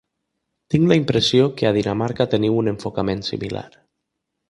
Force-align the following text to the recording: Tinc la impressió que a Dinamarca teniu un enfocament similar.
Tinc 0.73 0.87
la 0.91 0.97
impressió 1.01 1.51
que 1.61 1.69
a 1.71 1.73
Dinamarca 1.77 2.29
teniu 2.35 2.59
un 2.65 2.75
enfocament 2.75 3.25
similar. 3.33 3.69